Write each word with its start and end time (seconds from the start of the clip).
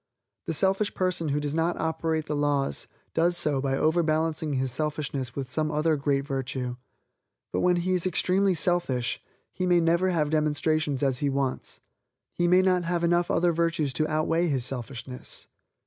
The 0.47 0.55
selfish 0.55 0.95
person 0.95 1.27
who 1.29 1.39
does 1.39 1.55
operate 1.55 2.25
the 2.25 2.35
laws, 2.35 2.87
does 3.13 3.37
so 3.37 3.61
by 3.61 3.77
overbalancing 3.77 4.53
his 4.53 4.71
selfishness 4.71 5.35
with 5.35 5.51
some 5.51 5.69
other 5.71 5.95
great 5.95 6.25
virtue. 6.25 6.77
But 7.53 7.59
when 7.59 7.75
he 7.75 7.93
is 7.93 8.07
extremely 8.07 8.55
selfish, 8.55 9.21
he 9.53 9.67
may 9.67 9.79
never 9.79 10.09
have 10.09 10.31
demonstrations 10.31 11.03
as 11.03 11.19
he 11.19 11.29
wants; 11.29 11.81
he 12.33 12.47
may 12.47 12.63
not 12.63 12.81
have 12.81 13.03
enough 13.03 13.29
other 13.29 13.53
virtues 13.53 13.93
to 13.93 14.07
outweigh 14.07 14.47
his 14.47 14.65
selfishness. 14.65 15.47